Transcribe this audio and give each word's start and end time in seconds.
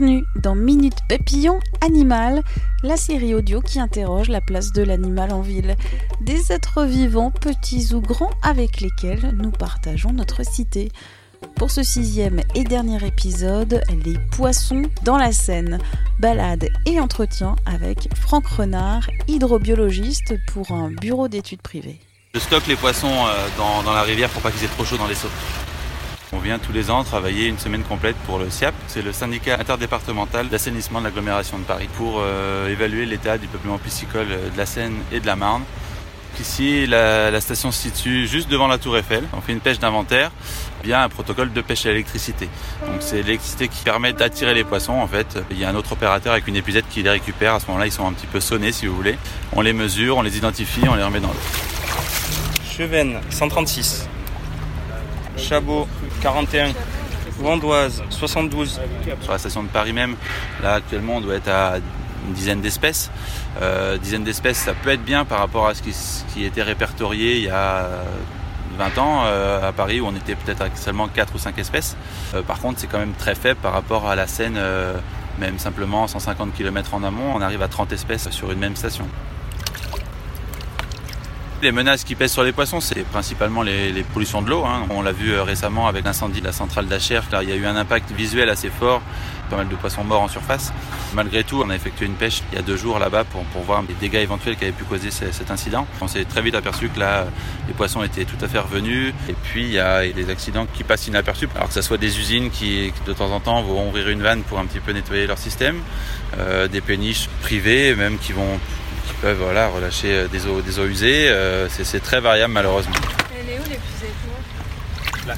Bienvenue 0.00 0.24
dans 0.34 0.54
Minute 0.54 0.96
Papillon 1.10 1.60
Animal, 1.82 2.42
la 2.82 2.96
série 2.96 3.34
audio 3.34 3.60
qui 3.60 3.78
interroge 3.78 4.30
la 4.30 4.40
place 4.40 4.72
de 4.72 4.82
l'animal 4.82 5.30
en 5.30 5.42
ville. 5.42 5.76
Des 6.22 6.52
êtres 6.52 6.84
vivants, 6.84 7.30
petits 7.30 7.92
ou 7.92 8.00
grands, 8.00 8.30
avec 8.42 8.80
lesquels 8.80 9.34
nous 9.36 9.50
partageons 9.50 10.14
notre 10.14 10.42
cité. 10.42 10.90
Pour 11.54 11.70
ce 11.70 11.82
sixième 11.82 12.40
et 12.54 12.64
dernier 12.64 13.04
épisode, 13.06 13.82
les 14.06 14.16
poissons 14.30 14.84
dans 15.02 15.18
la 15.18 15.32
Seine. 15.32 15.78
Balade 16.18 16.68
et 16.86 16.98
entretien 16.98 17.56
avec 17.66 18.08
Franck 18.14 18.46
Renard, 18.46 19.10
hydrobiologiste 19.28 20.34
pour 20.46 20.70
un 20.70 20.90
bureau 20.90 21.28
d'études 21.28 21.60
privées. 21.60 22.00
Je 22.32 22.40
stocke 22.40 22.68
les 22.68 22.76
poissons 22.76 23.08
euh, 23.08 23.48
dans, 23.58 23.92
la 23.92 24.02
rivière 24.02 24.30
pour 24.30 24.40
pas 24.40 24.50
qu'ils 24.50 24.64
aient 24.64 24.68
trop 24.68 24.84
chaud 24.84 24.96
dans 24.96 25.08
les 25.08 25.14
seaux. 25.14 25.28
On 26.32 26.38
vient 26.38 26.60
tous 26.60 26.72
les 26.72 26.90
ans 26.90 27.02
travailler 27.02 27.48
une 27.48 27.58
semaine 27.58 27.82
complète 27.82 28.14
pour 28.24 28.38
le 28.38 28.50
SIAP, 28.50 28.74
c'est 28.86 29.02
le 29.02 29.12
syndicat 29.12 29.56
interdépartemental 29.58 30.48
d'assainissement 30.48 31.00
de 31.00 31.06
l'agglomération 31.06 31.58
de 31.58 31.64
Paris, 31.64 31.88
pour 31.96 32.20
euh, 32.20 32.68
évaluer 32.68 33.04
l'état 33.04 33.36
du 33.36 33.48
peuplement 33.48 33.78
piscicole 33.78 34.28
de 34.28 34.56
la 34.56 34.64
Seine 34.64 34.94
et 35.10 35.18
de 35.18 35.26
la 35.26 35.34
Marne. 35.34 35.62
Ici, 36.38 36.86
la, 36.86 37.38
station 37.40 37.70
se 37.72 37.82
situe 37.82 38.26
juste 38.26 38.48
devant 38.48 38.68
la 38.68 38.78
tour 38.78 38.96
Eiffel. 38.96 39.24
On 39.34 39.40
fait 39.40 39.52
une 39.52 39.60
pêche 39.60 39.78
d'inventaire 39.78 40.30
via 40.82 41.02
un 41.02 41.08
protocole 41.08 41.52
de 41.52 41.60
pêche 41.60 41.84
à 41.84 41.90
l'électricité. 41.90 42.48
C'est 43.00 43.22
l'électricité 43.22 43.68
qui 43.68 43.82
permet 43.84 44.14
d'attirer 44.14 44.54
les 44.54 44.64
poissons. 44.64 44.94
En 44.94 45.08
fait, 45.08 45.38
il 45.50 45.58
y 45.58 45.64
a 45.64 45.68
un 45.68 45.74
autre 45.74 45.92
opérateur 45.92 46.32
avec 46.32 46.48
une 46.48 46.56
épuisette 46.56 46.86
qui 46.88 47.02
les 47.02 47.10
récupère. 47.10 47.54
À 47.54 47.60
ce 47.60 47.66
moment-là, 47.66 47.86
ils 47.86 47.92
sont 47.92 48.06
un 48.06 48.12
petit 48.12 48.26
peu 48.26 48.40
sonnés, 48.40 48.72
si 48.72 48.86
vous 48.86 48.96
voulez. 48.96 49.18
On 49.52 49.60
les 49.60 49.74
mesure, 49.74 50.16
on 50.16 50.22
les 50.22 50.38
identifie, 50.38 50.88
on 50.88 50.94
les 50.94 51.02
remet 51.02 51.20
dans 51.20 51.28
l'eau. 51.28 51.34
Chevennes, 52.64 53.20
136. 53.28 54.08
Chabot, 55.40 55.88
41. 56.22 56.72
Vandoise, 57.38 58.02
72. 58.10 58.80
Sur 59.22 59.32
la 59.32 59.38
station 59.38 59.62
de 59.62 59.68
Paris 59.68 59.92
même, 59.92 60.16
là 60.62 60.74
actuellement 60.74 61.16
on 61.16 61.20
doit 61.20 61.36
être 61.36 61.48
à 61.48 61.76
une 62.26 62.34
dizaine 62.34 62.60
d'espèces. 62.60 63.10
Euh, 63.62 63.96
dizaine 63.96 64.24
d'espèces, 64.24 64.58
ça 64.58 64.74
peut 64.74 64.90
être 64.90 65.02
bien 65.04 65.24
par 65.24 65.38
rapport 65.38 65.66
à 65.66 65.74
ce 65.74 65.82
qui, 65.82 66.44
était 66.44 66.62
répertorié 66.62 67.38
il 67.38 67.44
y 67.44 67.48
a 67.48 67.88
20 68.78 68.98
ans 68.98 69.22
euh, 69.24 69.68
à 69.68 69.72
Paris 69.72 70.00
où 70.00 70.06
on 70.06 70.14
était 70.14 70.34
peut-être 70.34 70.64
seulement 70.76 71.08
4 71.08 71.34
ou 71.34 71.38
5 71.38 71.58
espèces. 71.58 71.96
Euh, 72.34 72.42
par 72.42 72.58
contre, 72.60 72.80
c'est 72.80 72.86
quand 72.86 72.98
même 72.98 73.12
très 73.12 73.34
faible 73.34 73.60
par 73.60 73.72
rapport 73.72 74.08
à 74.08 74.16
la 74.16 74.26
Seine, 74.26 74.56
euh, 74.56 74.94
même 75.38 75.58
simplement 75.58 76.06
150 76.06 76.54
km 76.54 76.94
en 76.94 77.02
amont, 77.02 77.32
on 77.34 77.40
arrive 77.40 77.62
à 77.62 77.68
30 77.68 77.92
espèces 77.92 78.30
sur 78.30 78.50
une 78.52 78.58
même 78.58 78.76
station. 78.76 79.06
Les 81.62 81.72
menaces 81.72 82.04
qui 82.04 82.14
pèsent 82.14 82.32
sur 82.32 82.42
les 82.42 82.52
poissons, 82.52 82.80
c'est 82.80 83.04
principalement 83.04 83.60
les, 83.60 84.02
pollutions 84.14 84.40
de 84.40 84.48
l'eau. 84.48 84.64
Hein. 84.64 84.86
On 84.88 85.02
l'a 85.02 85.12
vu 85.12 85.38
récemment 85.40 85.88
avec 85.88 86.06
l'incendie 86.06 86.40
de 86.40 86.46
la 86.46 86.52
centrale 86.52 86.86
d'Acher. 86.86 87.20
Là, 87.30 87.42
il 87.42 87.50
y 87.50 87.52
a 87.52 87.56
eu 87.56 87.66
un 87.66 87.76
impact 87.76 88.12
visuel 88.12 88.48
assez 88.48 88.70
fort, 88.70 89.02
pas 89.50 89.56
mal 89.56 89.68
de 89.68 89.74
poissons 89.74 90.02
morts 90.02 90.22
en 90.22 90.28
surface. 90.28 90.72
Malgré 91.12 91.44
tout, 91.44 91.60
on 91.62 91.68
a 91.68 91.76
effectué 91.76 92.06
une 92.06 92.14
pêche 92.14 92.42
il 92.50 92.56
y 92.56 92.58
a 92.58 92.62
deux 92.62 92.78
jours 92.78 92.98
là-bas 92.98 93.24
pour, 93.24 93.42
pour, 93.44 93.60
voir 93.62 93.82
les 93.86 93.92
dégâts 93.92 94.22
éventuels 94.22 94.56
qui 94.56 94.64
avaient 94.64 94.72
pu 94.72 94.84
causer 94.84 95.10
cet 95.10 95.50
incident. 95.50 95.86
On 96.00 96.08
s'est 96.08 96.24
très 96.24 96.40
vite 96.40 96.54
aperçu 96.54 96.88
que 96.88 96.98
là, 96.98 97.26
les 97.68 97.74
poissons 97.74 98.02
étaient 98.02 98.24
tout 98.24 98.42
à 98.42 98.48
fait 98.48 98.58
revenus. 98.58 99.12
Et 99.28 99.34
puis, 99.34 99.64
il 99.64 99.72
y 99.72 99.78
a 99.78 100.08
des 100.08 100.30
accidents 100.30 100.66
qui 100.72 100.82
passent 100.82 101.08
inaperçus. 101.08 101.48
Alors 101.56 101.68
que 101.68 101.74
ce 101.74 101.82
soit 101.82 101.98
des 101.98 102.18
usines 102.18 102.50
qui, 102.50 102.90
de 103.06 103.12
temps 103.12 103.32
en 103.32 103.40
temps, 103.40 103.60
vont 103.60 103.86
ouvrir 103.86 104.08
une 104.08 104.22
vanne 104.22 104.44
pour 104.44 104.58
un 104.60 104.64
petit 104.64 104.80
peu 104.80 104.92
nettoyer 104.92 105.26
leur 105.26 105.36
système, 105.36 105.76
euh, 106.38 106.68
des 106.68 106.80
péniches 106.80 107.28
privées 107.42 107.94
même 107.94 108.16
qui 108.16 108.32
vont 108.32 108.58
peuvent 109.20 109.38
voilà, 109.38 109.68
relâcher 109.68 110.28
des 110.28 110.46
eaux, 110.46 110.60
des 110.60 110.78
eaux 110.78 110.86
usées. 110.86 111.28
Euh, 111.28 111.68
c'est 111.68 112.02
très 112.02 112.20
variable 112.20 112.52
malheureusement. 112.52 112.94
Elle 113.38 113.48
est 113.48 113.58
où 113.58 113.62
l'épuisette 113.62 115.26
Là. 115.26 115.34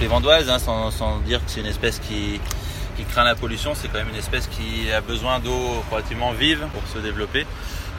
Les 0.00 0.06
vandoises, 0.06 0.48
hein, 0.48 0.58
sans, 0.58 0.90
sans, 0.90 1.18
dire 1.18 1.44
que 1.44 1.50
c'est 1.50 1.60
une 1.60 1.66
espèce 1.66 1.98
qui, 1.98 2.40
qui 2.96 3.04
craint 3.04 3.24
la 3.24 3.34
pollution, 3.34 3.74
c'est 3.74 3.88
quand 3.88 3.98
même 3.98 4.08
une 4.08 4.18
espèce 4.18 4.46
qui 4.46 4.90
a 4.90 5.00
besoin 5.00 5.40
d'eau 5.40 5.84
relativement 5.90 6.32
vive 6.32 6.66
pour 6.72 6.82
se 6.88 6.98
développer. 6.98 7.44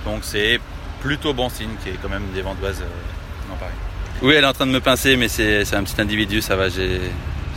Donc 0.05 0.21
c'est 0.23 0.59
plutôt 1.01 1.33
bon 1.33 1.49
signe 1.49 1.69
qu'il 1.83 1.91
y 1.91 1.95
ait 1.95 1.99
quand 2.01 2.09
même 2.09 2.27
des 2.33 2.41
vandoises 2.41 2.81
euh, 2.81 3.49
dans 3.49 3.55
Paris. 3.55 3.73
Oui, 4.21 4.35
elle 4.35 4.43
est 4.43 4.47
en 4.47 4.53
train 4.53 4.67
de 4.67 4.71
me 4.71 4.79
pincer, 4.79 5.17
mais 5.17 5.27
c'est 5.27 5.73
un 5.73 5.83
petit 5.83 5.99
individu, 5.99 6.41
ça 6.41 6.55
va, 6.55 6.69
j'ai 6.69 7.01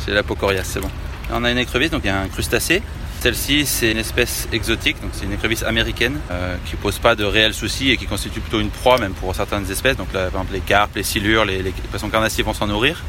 la 0.09 0.23
peau 0.23 0.35
coriace, 0.35 0.67
c'est 0.67 0.81
bon. 0.81 0.91
On 1.31 1.45
a 1.45 1.51
une 1.51 1.59
écrevisse, 1.59 1.91
donc 1.91 2.03
il 2.05 2.09
y 2.09 2.11
a 2.11 2.19
un 2.19 2.29
crustacé, 2.29 2.83
celle-ci, 3.25 3.65
c'est 3.65 3.91
une 3.91 3.97
espèce 3.97 4.49
exotique, 4.53 5.01
donc 5.01 5.13
c'est 5.15 5.25
une 5.25 5.33
écrevisse 5.33 5.63
américaine 5.63 6.21
euh, 6.31 6.57
qui 6.67 6.77
pose 6.77 6.99
pas 6.99 7.15
de 7.15 7.25
réels 7.25 7.55
soucis 7.55 7.91
et 7.91 7.97
qui 7.97 8.05
constitue 8.05 8.41
plutôt 8.41 8.61
une 8.61 8.69
proie 8.69 8.99
même 8.99 9.15
pour 9.15 9.35
certaines 9.35 9.71
espèces. 9.71 9.97
Donc 9.97 10.09
par 10.09 10.27
exemple 10.27 10.53
les 10.53 10.61
carpes, 10.61 10.95
les 10.95 11.03
silures, 11.03 11.47
les, 11.47 11.63
les 11.63 11.71
poissons 11.71 12.11
carnassiers 12.11 12.45
vont 12.45 12.53
s'en 12.53 12.67
nourrir. 12.67 13.03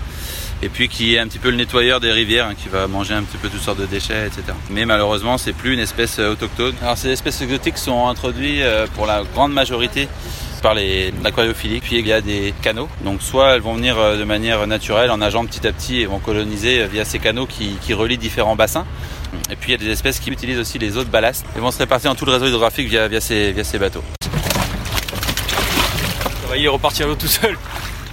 Et 0.63 0.69
puis 0.69 0.87
qui 0.87 1.15
est 1.15 1.19
un 1.19 1.27
petit 1.27 1.37
peu 1.37 1.49
le 1.49 1.57
nettoyeur 1.57 1.99
des 1.99 2.13
rivières, 2.13 2.45
hein, 2.45 2.53
qui 2.57 2.69
va 2.69 2.87
manger 2.87 3.13
un 3.13 3.23
petit 3.23 3.35
peu 3.35 3.49
toutes 3.49 3.59
sortes 3.59 3.81
de 3.81 3.85
déchets, 3.85 4.27
etc. 4.27 4.43
Mais 4.69 4.85
malheureusement, 4.85 5.37
c'est 5.37 5.51
plus 5.51 5.73
une 5.73 5.81
espèce 5.81 6.17
autochtone. 6.19 6.75
Alors 6.81 6.97
ces 6.97 7.09
espèces 7.09 7.41
exotiques 7.41 7.77
sont 7.77 8.07
introduites 8.07 8.61
euh, 8.61 8.87
pour 8.95 9.07
la 9.07 9.23
grande 9.33 9.51
majorité 9.51 10.07
par 10.61 10.75
l'aquariophilie. 10.75 11.81
Puis 11.81 11.97
il 11.97 12.07
y 12.07 12.13
a 12.13 12.21
des 12.21 12.53
canaux. 12.61 12.87
Donc 13.03 13.21
soit 13.21 13.55
elles 13.55 13.61
vont 13.61 13.73
venir 13.73 13.97
de 14.17 14.23
manière 14.23 14.65
naturelle 14.65 15.11
en 15.11 15.17
nageant 15.17 15.45
petit 15.45 15.67
à 15.67 15.73
petit 15.73 15.99
et 15.99 16.05
vont 16.05 16.19
coloniser 16.19 16.87
via 16.87 17.03
ces 17.03 17.19
canaux 17.19 17.47
qui 17.47 17.93
relient 17.93 18.17
différents 18.17 18.55
bassins. 18.55 18.85
Et 19.49 19.55
puis 19.55 19.71
il 19.71 19.79
y 19.79 19.83
a 19.83 19.85
des 19.85 19.91
espèces 19.91 20.19
qui 20.19 20.29
utilisent 20.29 20.59
aussi 20.59 20.79
les 20.79 20.97
eaux 20.97 21.03
de 21.03 21.09
ballast 21.09 21.45
et 21.55 21.59
vont 21.59 21.71
se 21.71 21.77
répartir 21.77 22.09
dans 22.11 22.15
tout 22.15 22.25
le 22.25 22.33
réseau 22.33 22.47
hydrographique 22.47 22.87
via, 22.87 23.07
via, 23.07 23.21
ces, 23.21 23.51
via 23.51 23.63
ces 23.63 23.79
bateaux. 23.79 24.03
Ça 26.41 26.47
va 26.49 26.57
y 26.57 26.67
repartir 26.67 27.07
l'eau 27.07 27.15
tout 27.15 27.27
seul. 27.27 27.57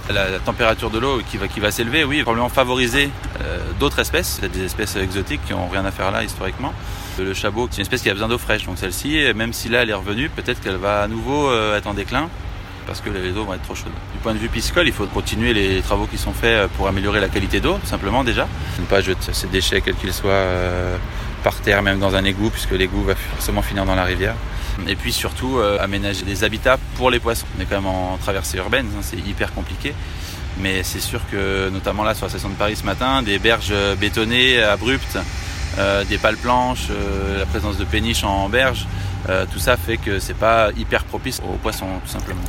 La, 0.09 0.29
la, 0.29 0.39
température 0.39 0.89
de 0.89 0.99
l'eau 0.99 1.21
qui 1.31 1.37
va, 1.37 1.47
qui 1.47 1.61
va 1.61 1.71
s'élever, 1.71 2.03
oui, 2.03 2.23
probablement 2.23 2.49
favoriser 2.49 3.09
euh, 3.41 3.59
d'autres 3.79 3.99
espèces, 3.99 4.41
des 4.41 4.65
espèces 4.65 4.97
exotiques 4.97 5.39
qui 5.47 5.53
n'ont 5.53 5.69
rien 5.69 5.85
à 5.85 5.91
faire 5.91 6.11
là 6.11 6.23
historiquement. 6.23 6.73
Le 7.17 7.33
chabot, 7.33 7.69
c'est 7.71 7.77
une 7.77 7.83
espèce 7.83 8.01
qui 8.01 8.09
a 8.09 8.13
besoin 8.13 8.27
d'eau 8.27 8.37
fraîche, 8.37 8.65
donc 8.65 8.77
celle-ci, 8.77 9.23
même 9.33 9.53
si 9.53 9.69
là 9.69 9.83
elle 9.83 9.89
est 9.89 9.93
revenue, 9.93 10.29
peut-être 10.29 10.59
qu'elle 10.59 10.75
va 10.75 11.03
à 11.03 11.07
nouveau 11.07 11.49
euh, 11.49 11.77
être 11.77 11.87
en 11.87 11.93
déclin 11.93 12.29
parce 12.85 13.01
que 13.01 13.09
les 13.09 13.31
eaux 13.31 13.45
vont 13.45 13.53
être 13.53 13.63
trop 13.63 13.75
chaudes. 13.75 13.91
Du 14.13 14.19
point 14.19 14.33
de 14.33 14.39
vue 14.39 14.49
piscicole, 14.49 14.87
il 14.87 14.93
faut 14.93 15.05
continuer 15.07 15.53
les 15.53 15.81
travaux 15.81 16.07
qui 16.07 16.17
sont 16.17 16.33
faits 16.33 16.69
pour 16.71 16.87
améliorer 16.87 17.19
la 17.19 17.29
qualité 17.29 17.59
d'eau, 17.59 17.77
tout 17.77 17.87
simplement 17.87 18.23
déjà. 18.23 18.47
Ne 18.79 18.85
pas 18.85 19.01
jeter 19.01 19.33
ces 19.33 19.47
déchets, 19.47 19.81
quels 19.81 19.95
qu'ils 19.95 20.13
soient, 20.13 20.31
euh, 20.31 20.97
par 21.43 21.55
terre, 21.55 21.81
même 21.81 21.99
dans 21.99 22.15
un 22.15 22.23
égout, 22.23 22.49
puisque 22.49 22.71
l'égout 22.71 23.03
va 23.03 23.15
forcément 23.15 23.61
finir 23.61 23.85
dans 23.85 23.95
la 23.95 24.05
rivière. 24.05 24.35
Et 24.87 24.95
puis 24.95 25.13
surtout, 25.13 25.57
euh, 25.57 25.77
aménager 25.79 26.25
des 26.25 26.43
habitats 26.43 26.77
pour 26.95 27.11
les 27.11 27.19
poissons. 27.19 27.45
On 27.57 27.61
est 27.61 27.65
quand 27.65 27.75
même 27.75 27.85
en 27.85 28.17
traversée 28.17 28.57
urbaine, 28.57 28.87
hein, 28.95 29.01
c'est 29.01 29.17
hyper 29.17 29.53
compliqué. 29.53 29.93
Mais 30.59 30.83
c'est 30.83 30.99
sûr 30.99 31.21
que, 31.31 31.69
notamment 31.69 32.03
là, 32.03 32.13
sur 32.13 32.25
la 32.25 32.29
station 32.29 32.49
de 32.49 32.55
Paris 32.55 32.75
ce 32.75 32.85
matin, 32.85 33.21
des 33.23 33.39
berges 33.39 33.73
bétonnées, 33.99 34.61
abruptes, 34.61 35.17
euh, 35.79 36.03
des 36.05 36.19
pales 36.19 36.37
planches, 36.37 36.87
euh, 36.91 37.39
la 37.39 37.45
présence 37.45 37.77
de 37.77 37.83
péniches 37.83 38.23
en 38.23 38.49
berge, 38.49 38.87
tout 39.53 39.59
ça 39.59 39.77
fait 39.77 39.95
que 39.95 40.19
c'est 40.19 40.33
pas 40.33 40.69
hyper 40.75 41.05
propice 41.05 41.41
aux 41.47 41.55
poissons, 41.55 41.87
tout 42.05 42.11
simplement. 42.11 42.41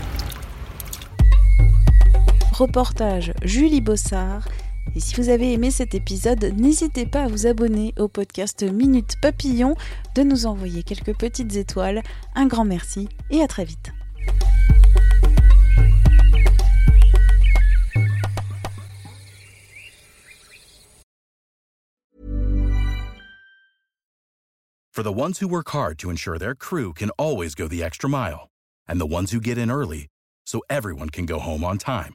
Reportage 2.54 3.32
Julie 3.42 3.80
Bossard. 3.80 4.46
Et 4.94 5.00
si 5.00 5.16
vous 5.16 5.28
avez 5.28 5.52
aimé 5.52 5.72
cet 5.72 5.92
épisode, 5.96 6.52
n'hésitez 6.56 7.04
pas 7.04 7.24
à 7.24 7.26
vous 7.26 7.48
abonner 7.48 7.92
au 7.98 8.06
podcast 8.06 8.62
Minute 8.62 9.16
Papillon, 9.20 9.74
de 10.14 10.22
nous 10.22 10.46
envoyer 10.46 10.84
quelques 10.84 11.18
petites 11.18 11.56
étoiles. 11.56 12.00
Un 12.36 12.46
grand 12.46 12.64
merci 12.64 13.08
et 13.30 13.42
à 13.42 13.48
très 13.48 13.64
vite. 13.64 13.92
For 24.92 25.02
the 25.02 25.10
ones 25.10 25.40
who 25.40 25.48
work 25.48 25.70
hard 25.70 25.98
to 25.98 26.08
ensure 26.08 26.38
their 26.38 26.54
crew 26.54 26.92
can 26.92 27.10
always 27.18 27.56
go 27.56 27.66
the 27.66 27.82
extra 27.82 28.08
mile, 28.08 28.46
and 28.86 29.00
the 29.00 29.12
ones 29.12 29.32
who 29.32 29.40
get 29.40 29.58
in 29.58 29.72
early 29.72 30.06
so 30.46 30.60
everyone 30.70 31.10
can 31.10 31.26
go 31.26 31.40
home 31.40 31.64
on 31.64 31.78
time, 31.78 32.14